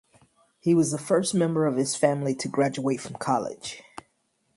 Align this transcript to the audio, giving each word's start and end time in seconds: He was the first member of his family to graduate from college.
He 0.59 0.73
was 0.73 0.89
the 0.89 0.97
first 0.97 1.35
member 1.35 1.67
of 1.67 1.75
his 1.77 1.95
family 1.95 2.33
to 2.33 2.47
graduate 2.47 2.99
from 3.01 3.17
college. 3.17 3.83